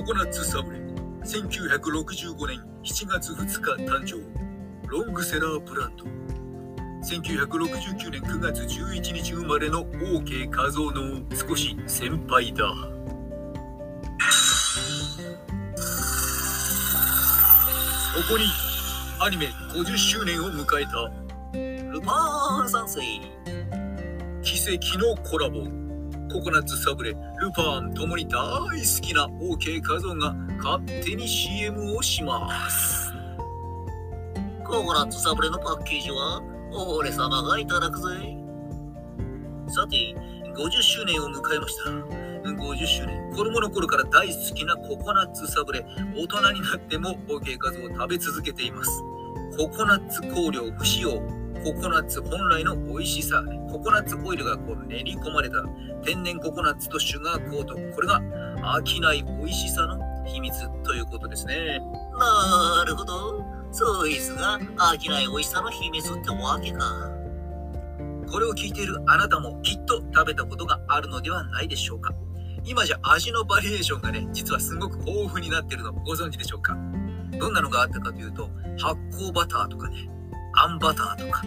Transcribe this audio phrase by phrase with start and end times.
[0.00, 0.78] ココナッツサブレ
[1.24, 4.16] 1965年7月2日誕生。
[4.88, 6.06] ロングセラーブランド
[7.06, 12.64] 1969年9月11日生まれの OK 画像の少し先輩だ。
[18.14, 18.44] そこに
[19.20, 21.12] アニメ50周年を迎えた。
[21.92, 23.02] ルパン三世。
[24.40, 25.89] 奇跡のコラボ。
[26.32, 27.18] ココナッツサブレル
[27.52, 33.12] パンともに大好きな OK 画像が勝手に CM をします。
[34.64, 36.40] ココナッツサブレのパッケージは
[36.96, 38.36] 俺様がいただくぜ。
[39.68, 39.96] さて
[40.54, 41.90] 50周年を迎えました。
[42.48, 45.84] 50周年子供の頃から大好きなココナッツサブレ
[46.16, 49.02] 大人になっても OK 画像を食べ続けています。
[49.58, 51.39] ココナッツ香料不使用。
[51.64, 53.42] ココナッツ本来の美味しさ。
[53.70, 55.62] ココナッツオイルがこう練り込まれた。
[56.02, 57.74] 天然ココナッツとシュガーコート。
[57.94, 58.20] これが
[58.78, 61.80] 飽きない美味しさの秘密ということですね。
[62.18, 63.44] なるほど。
[63.72, 67.10] そいつが飽きない美味しさの秘密ってわけか。
[68.30, 72.14] これを聞いているあなたもきっと食べたことがあるのではないでしょうか。
[72.64, 76.76] 今じゃ味のバリエーションがね実はすごく豊富になっているのご存知でしょうか。
[77.38, 80.10] どんなのがあったかというと発酵バターとかね
[80.54, 81.42] あんバターとか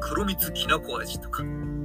[0.00, 1.42] 黒蜜きなこ味とか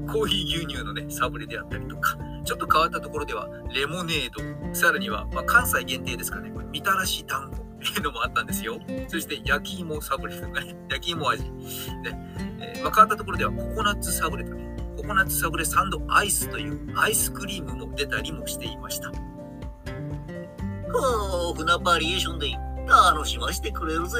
[0.07, 4.29] コーヒー牛乳のねサブレであったりとかちょっと変わったところではレモネー
[4.69, 8.79] ドさらには、まあ、関西限定ですかねこれみたらし団子っていうのもあったんですよ。
[9.07, 11.49] そして焼き芋サブレとかね焼き芋味で、
[12.59, 19.11] えー、まあ、変わったところではココナッツサブレとねココナッツサブレサンドアイスというアイスクリームも出たりもしていました。
[20.87, 22.47] 豊富なバリエーションで
[22.87, 24.17] 楽しませてくれるぜ。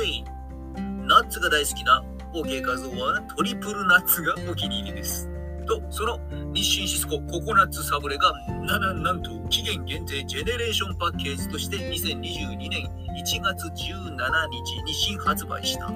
[1.07, 5.29] ナッツが大好きな OK 画像はトリプルナッツがお気に入りです。
[5.67, 6.19] と、その
[6.53, 8.31] 日清シスコココナッツサブレが
[8.65, 15.91] な、な、なんと期限限定ジェネレーションパッケージとして2022年1月17日に新発売した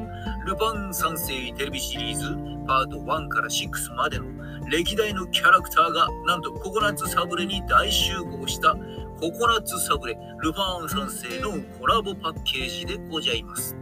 [0.45, 2.35] ルパン三世テレビシリーズ
[2.67, 4.25] パート1から6までの
[4.69, 8.75] 歴代のキャラクターがなんとココナッツサブレに大集合した
[9.19, 13.75] ココナッツサブレルパン三世のコラボパッケージでございます。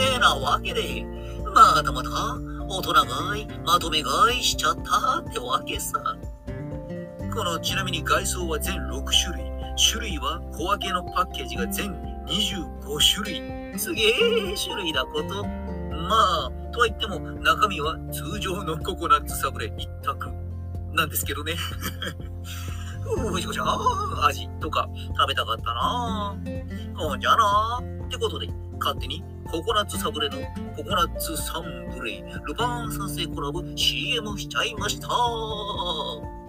[0.00, 1.04] てなわけで、
[1.54, 2.10] またまた
[2.68, 6.16] 大人買い、まとめ買いしちゃったってわけさ。
[7.34, 9.50] このちなみに外装は全6種類。
[9.76, 11.92] 種類は小分けのパッケージが全
[12.26, 13.78] 25種類。
[13.78, 15.44] すげえ種類だこと。
[15.44, 20.30] まあ、とは言っても中身は通常のココナッツサブレ一択
[20.92, 21.54] なんですけどね。
[23.02, 26.36] ふじこちゃん、味とか食べたかったな
[26.96, 30.36] ほんじゃなってことで、勝手にココナッツサブレの
[30.76, 36.39] ココナッツサンブレイルパン三世コラボ CM しちゃいました。